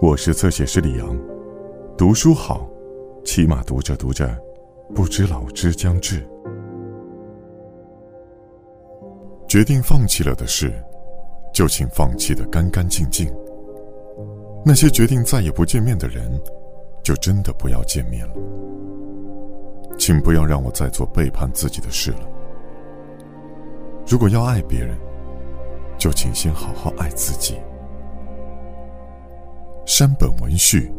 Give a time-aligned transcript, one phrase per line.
[0.00, 1.18] 我是侧写师李阳，
[1.96, 2.68] 读书好，
[3.24, 4.32] 起码读着读着，
[4.94, 6.24] 不知老之将至。
[9.48, 10.72] 决定放弃了的事，
[11.52, 13.26] 就请放弃的干干净净。
[14.64, 16.30] 那些决定再也不见面的人，
[17.02, 18.34] 就真的不要见面了。
[19.98, 22.20] 请不要让我再做背叛自己的事了。
[24.06, 24.96] 如果要爱别人，
[25.98, 27.56] 就请先好好爱自己。
[29.88, 30.92] 山本文序，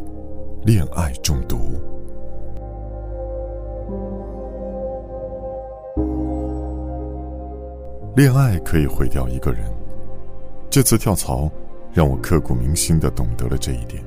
[0.64, 1.80] 恋爱中毒。
[8.16, 9.64] 恋爱可以毁掉一个人。
[10.72, 11.52] 这次跳槽，
[11.94, 14.04] 让我刻骨铭心的懂得了这一点。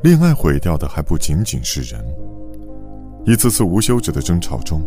[0.00, 2.00] 恋爱毁掉的还不仅仅是人。
[3.26, 4.80] 一次次无休止的争吵中，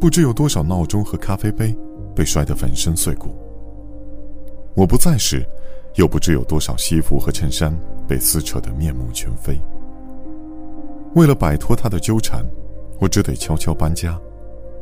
[0.00, 1.76] 不知有多少闹钟和咖啡杯
[2.14, 3.34] 被摔得粉身碎骨。
[4.76, 5.44] 我不在时。
[5.94, 9.60] 又不知有多少西服和衬衫被撕扯得面目全非。
[11.14, 12.44] 为了摆脱他的纠缠，
[12.98, 14.18] 我只得悄悄搬家，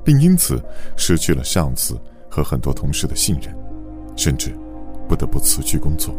[0.03, 0.63] 并因此
[0.97, 3.55] 失去了上司和很多同事的信任，
[4.17, 4.55] 甚至
[5.07, 6.15] 不得不辞去工作。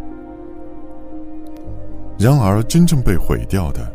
[2.20, 3.92] 然而，真正被毁掉的，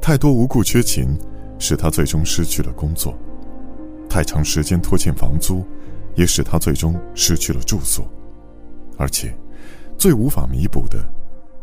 [0.00, 1.18] 太多无故缺勤，
[1.58, 3.12] 使他最终失去了工作；
[4.08, 5.66] 太长时间拖欠房租，
[6.14, 8.06] 也使他最终失去了住所。
[8.98, 9.34] 而且，
[9.96, 10.98] 最无法弥补的，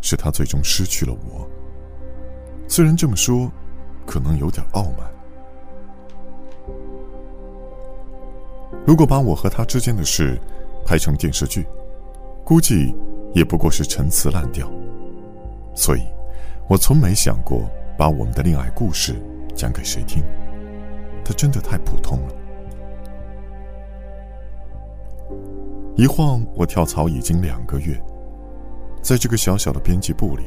[0.02, 1.48] 是他最终失去了我。
[2.68, 3.52] 虽然这么说，
[4.08, 5.12] 可能有点傲慢。
[8.88, 10.40] 如果把我和他之间的事
[10.86, 11.68] 拍成电视剧，
[12.44, 12.96] 估计
[13.34, 14.72] 也不过是陈词滥调。
[15.76, 16.02] 所以，
[16.70, 19.16] 我从没想过把我们的恋爱故事
[19.54, 20.24] 讲给谁听。
[21.24, 22.45] 它真的太普通了。
[25.98, 27.98] 一晃，我跳槽已经两个月，
[29.02, 30.44] 在这个小小的编辑部里，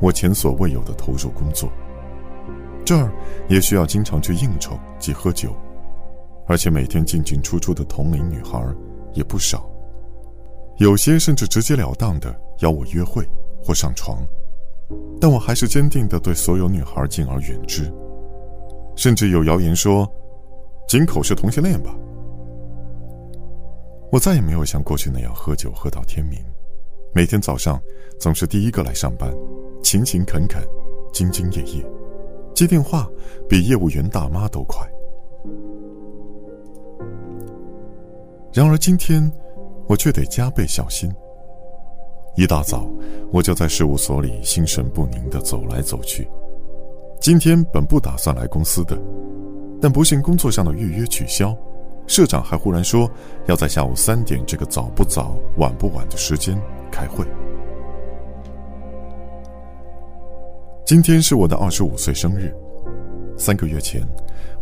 [0.00, 1.70] 我前所未有的投入工作。
[2.86, 3.12] 这儿
[3.50, 5.54] 也需要经常去应酬及喝酒，
[6.46, 8.64] 而且每天进进出出的同龄女孩
[9.12, 9.68] 也不少，
[10.78, 13.28] 有些甚至直截了当的邀我约会
[13.62, 14.26] 或上床，
[15.20, 17.92] 但我还是坚定的对所有女孩敬而远之，
[18.96, 20.10] 甚至有谣言说，
[20.88, 21.94] 井口是同性恋吧。
[24.10, 26.38] 我再也没有像过去那样喝酒喝到天明，
[27.14, 27.80] 每天早上
[28.18, 29.30] 总是第一个来上班，
[29.82, 30.62] 勤勤恳恳，
[31.12, 31.84] 兢兢业业，
[32.54, 33.06] 接电话
[33.46, 34.86] 比业务员大妈都快。
[38.54, 39.30] 然而今天，
[39.86, 41.12] 我却得加倍小心。
[42.34, 42.88] 一大早，
[43.30, 46.26] 我就在事务所里心神不宁的走来走去。
[47.20, 48.98] 今天本不打算来公司的，
[49.82, 51.54] 但不幸工作上的预约取消。
[52.08, 53.08] 社长还忽然说，
[53.46, 56.58] 要在下午三点这个早不早、晚不晚的时间
[56.90, 57.24] 开会。
[60.86, 62.50] 今天是我的二十五岁生日。
[63.36, 64.02] 三个月前，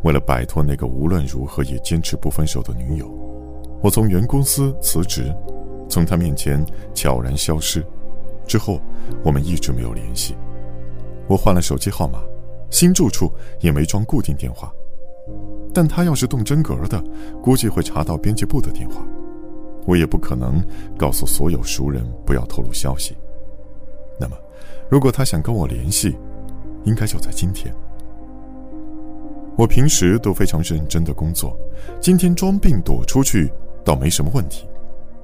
[0.03, 3.09] 为了摆脱那个无论如何也坚持不分手的女友，
[3.81, 5.33] 我从原公司辞职，
[5.89, 6.63] 从她面前
[6.95, 7.83] 悄然消失。
[8.45, 8.81] 之后，
[9.25, 10.35] 我们一直没有联系。
[11.29, 12.21] 我换了手机号码，
[12.71, 13.31] 新住处
[13.61, 14.73] 也没装固定电话。
[15.77, 17.05] 但他要是动真格的，
[17.43, 19.07] 估计会查到编辑部的电话。
[19.85, 20.65] 我也不可能
[20.97, 23.15] 告诉所有熟人不要透露消息。
[24.19, 24.35] 那么，
[24.89, 26.17] 如果他想跟我联系，
[26.85, 27.75] 应该就在今天。
[29.55, 31.55] 我平时都非常认真的工作，
[32.01, 33.53] 今天装病躲出去
[33.85, 34.67] 倒没什么问题，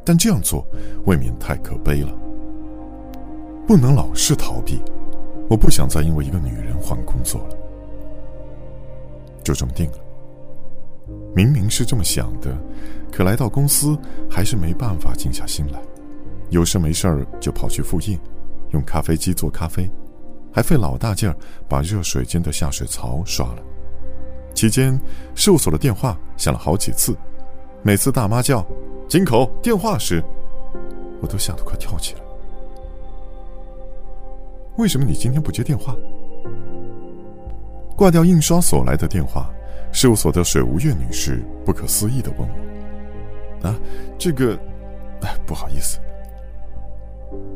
[0.04, 0.62] 但这样做
[1.06, 2.12] 未免太可悲了。
[3.66, 4.78] 不能老是逃避，
[5.48, 7.56] 我不想再因为一个女人换工作了。
[9.42, 10.11] 就这么定了。
[11.34, 12.56] 明明是这么想的，
[13.10, 13.98] 可来到公司
[14.30, 15.80] 还是没办法静下心来，
[16.50, 18.18] 有事没事儿就跑去复印，
[18.72, 19.90] 用咖啡机做咖啡，
[20.52, 21.34] 还费老大劲儿
[21.68, 23.62] 把热水间的下水槽刷了。
[24.54, 25.00] 期间，
[25.34, 27.16] 事务所的电话响了好几次，
[27.82, 28.62] 每次大妈叫
[29.08, 30.22] “井口电话”时，
[31.22, 32.20] 我都吓得快跳起来。
[34.76, 35.96] 为什么你今天不接电话？
[37.96, 39.50] 挂掉印刷所来的电话。
[39.92, 43.78] 事务所的水无月女士不可思议的问我：“啊，
[44.18, 44.58] 这个，
[45.20, 46.00] 哎，不好意思。”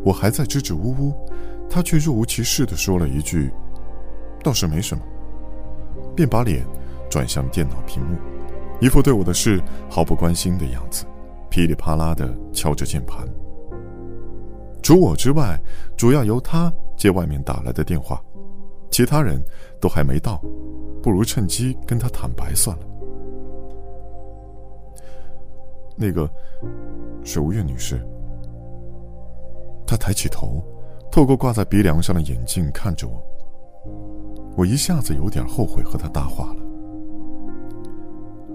[0.05, 1.15] 我还在支支吾吾，
[1.69, 3.50] 她却若无其事的说了一句
[4.44, 5.03] ：“倒是没什么。”
[6.15, 6.65] 便把脸
[7.11, 8.17] 转向电脑屏幕，
[8.81, 9.61] 一副对我的事
[9.91, 11.05] 毫不关心的样子，
[11.50, 13.27] 噼里啪啦的敲着键盘。
[14.83, 15.59] 除我之外，
[15.97, 18.23] 主要由他接外面打来的电话，
[18.91, 19.43] 其他人
[19.81, 20.41] 都还没到。
[21.06, 22.82] 不如趁机跟他坦白算了。
[25.94, 26.29] 那个
[27.23, 28.05] 水无月女士，
[29.87, 30.61] 她抬起头，
[31.08, 33.23] 透过挂在鼻梁上的眼镜看着我。
[34.56, 36.61] 我一下子有点后悔和她搭话了。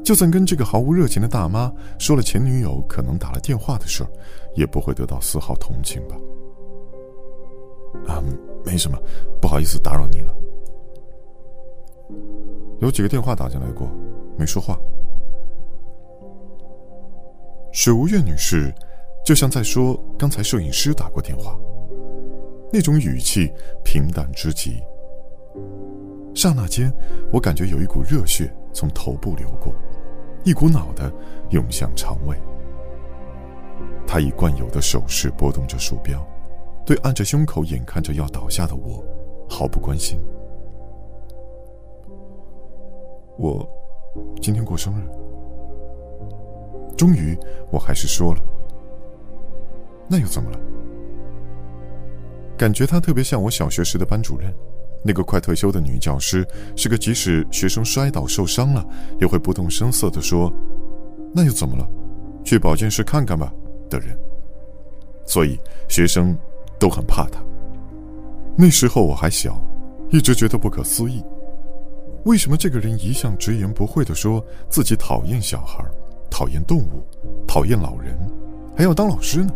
[0.03, 4.09] 就算跟这个毫无热情的大妈说了前女友可能打了电话的事儿，
[4.55, 6.17] 也不会得到丝毫同情吧？
[8.13, 8.21] 啊，
[8.65, 8.97] 没什么，
[9.41, 10.35] 不好意思打扰您了。
[12.79, 13.89] 有几个电话打进来过，
[14.37, 14.79] 没说话。
[17.71, 18.73] 水无月女士，
[19.25, 21.57] 就像在说刚才摄影师打过电话，
[22.71, 23.51] 那种语气
[23.83, 24.81] 平淡之极。
[26.33, 26.91] 刹那间，
[27.31, 29.73] 我感觉有一股热血从头部流过，
[30.43, 31.11] 一股脑的
[31.51, 32.35] 涌向肠胃。
[34.07, 36.25] 他以惯有的手势拨动着鼠标，
[36.85, 39.03] 对按着胸口、眼看着要倒下的我
[39.49, 40.19] 毫不关心。
[43.41, 43.67] 我
[44.39, 45.03] 今天过生日，
[46.95, 47.35] 终于
[47.71, 48.41] 我还是说了。
[50.07, 50.59] 那又怎么了？
[52.55, 54.53] 感觉他特别像我小学时的班主任。
[55.03, 58.85] 那个快退休的女教师是个即使学生摔倒受伤了，
[59.19, 60.53] 也会不动声色地说
[61.33, 61.89] ：“那又怎么了？
[62.43, 63.51] 去保健室看看吧。”
[63.89, 64.15] 的人，
[65.25, 65.59] 所以
[65.89, 66.37] 学生
[66.77, 67.41] 都很怕她。
[68.55, 69.59] 那时候我还小，
[70.11, 71.23] 一直觉得不可思议：
[72.25, 75.83] 为什么这个人一向直言不讳地说自己讨厌小孩、
[76.29, 77.03] 讨厌动物、
[77.47, 78.15] 讨厌老人，
[78.77, 79.51] 还要当老师呢？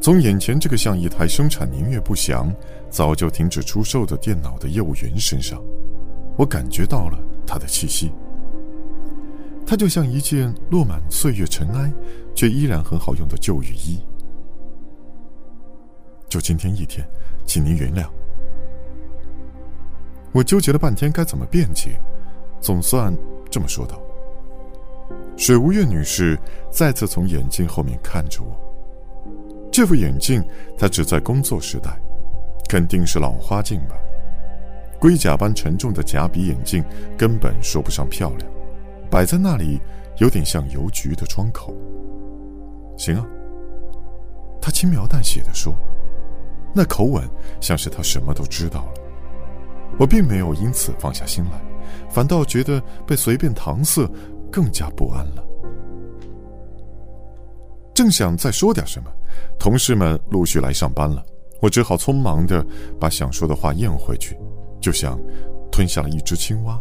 [0.00, 2.54] 从眼前这个像一台生产年月不详、
[2.88, 5.60] 早就停止出售的电脑的业务员身上，
[6.36, 8.12] 我感觉到了他的气息。
[9.66, 11.92] 他就像一件落满岁月尘埃，
[12.36, 13.98] 却依然很好用的旧雨衣。
[16.28, 17.04] 就今天一天，
[17.44, 18.08] 请您原谅。
[20.36, 21.98] 我纠结了半天该怎么辩解，
[22.60, 23.10] 总算
[23.50, 23.98] 这么说道。
[25.34, 26.38] 水无月女士
[26.70, 28.54] 再次从眼镜后面看着我。
[29.72, 30.44] 这副眼镜，
[30.76, 31.90] 她只在工作时戴，
[32.68, 33.96] 肯定是老花镜吧？
[35.00, 36.84] 龟甲般沉重的假鼻眼镜
[37.16, 38.46] 根本说不上漂亮，
[39.10, 39.80] 摆在那里
[40.18, 41.74] 有点像邮局的窗口。
[42.98, 43.26] 行啊，
[44.60, 45.74] 他轻描淡写的说，
[46.74, 47.26] 那口吻
[47.58, 49.05] 像是他什么都知道了。
[49.98, 51.60] 我并没有因此放下心来，
[52.08, 54.08] 反倒觉得被随便搪塞
[54.50, 55.44] 更加不安了。
[57.94, 59.10] 正想再说点什么。
[59.58, 61.24] 同事们陆续来上班了，
[61.60, 62.64] 我只好匆忙的
[62.98, 64.38] 把想说的话咽回去，
[64.80, 65.18] 就像
[65.70, 66.80] 吞下了一只青蛙，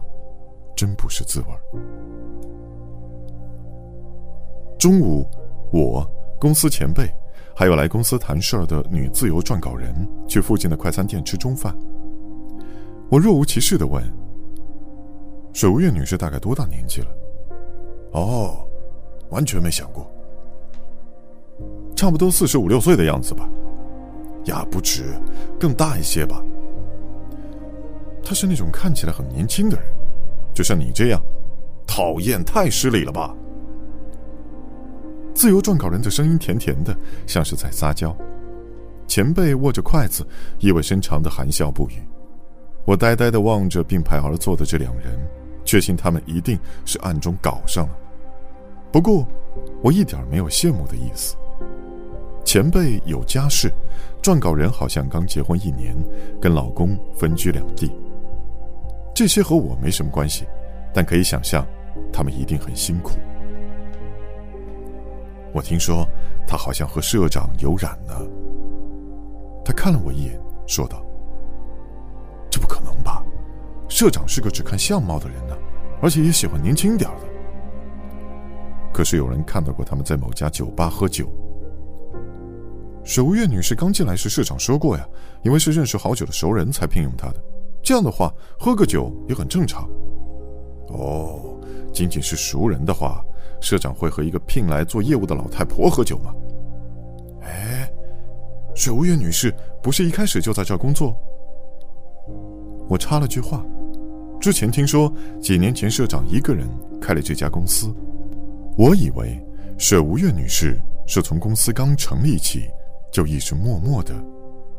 [0.76, 1.48] 真不是滋味
[4.78, 5.28] 中午，
[5.72, 6.10] 我
[6.40, 7.10] 公司前辈，
[7.56, 9.94] 还有来公司谈事儿的女自由撰稿人，
[10.28, 11.76] 去附近的快餐店吃中饭。
[13.10, 14.04] 我若无其事的问
[15.54, 17.08] ：“水无月女士大概多大年纪了？”
[18.12, 18.66] 哦，
[19.30, 20.10] 完全没想过。
[21.96, 23.50] 差不多四十五六岁的样子吧，
[24.46, 25.04] 呀，不止，
[25.60, 26.44] 更大一些吧。
[28.24, 29.86] 她是那种看起来很年轻的人，
[30.54, 31.22] 就像你这样，
[31.86, 33.34] 讨厌，太失礼了吧？
[35.34, 36.96] 自由撰稿人的声音甜甜的，
[37.28, 38.16] 像是在撒娇。
[39.08, 40.26] 前辈握着筷子，
[40.60, 42.02] 意味深长的含笑不语。
[42.86, 45.20] 我呆呆地望着并排而坐的这两人，
[45.66, 47.98] 确信他们一定是暗中搞上了。
[48.92, 49.28] 不过，
[49.82, 51.36] 我一点没有羡慕的意思。
[52.46, 53.72] 前辈有家室，
[54.22, 55.96] 撰稿人好像刚结婚一年，
[56.40, 57.92] 跟老公分居两地。
[59.16, 60.46] 这些和我没什么关系，
[60.94, 61.66] 但可以想象，
[62.14, 63.18] 他们一定很辛苦。
[65.52, 66.08] 我听说
[66.46, 68.14] 他好像和社长有染呢。
[69.64, 71.04] 他看了我一眼，说道：“？
[73.96, 75.56] 社长是个只看相貌的人呢，
[76.02, 77.22] 而且也喜欢年轻点的。
[78.94, 81.26] 可是有人看到过他们在某家酒吧喝酒。”
[83.06, 85.08] 水无月女士刚进来时，社长说过呀，
[85.44, 87.36] 因为是认识好久的熟人才聘用她的。
[87.82, 89.90] 这样的话，喝个酒也很正常。
[90.90, 91.58] 哦，
[91.94, 93.24] 仅仅是熟人的话，
[93.62, 96.34] 社长会和一个聘来做业务的老太婆喝酒吗？
[97.44, 97.90] 哎，
[98.76, 101.16] 水无月女士不是一开始就在这儿工作？
[102.90, 103.66] 我插了句话，
[104.46, 105.12] 之前听说
[105.42, 106.70] 几年前社长一个人
[107.02, 107.92] 开了这家公司，
[108.78, 109.44] 我以为
[109.80, 112.70] 舍吴月女士是从公司刚成立起。
[113.12, 114.14] 就一直默默的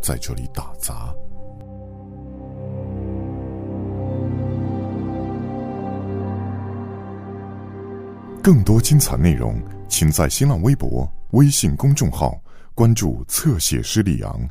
[0.00, 1.12] 在这里打杂。
[8.40, 12.40] 更多精彩内容，请在新浪微博、微信公众号
[12.72, 14.48] 关注“侧写师李昂”。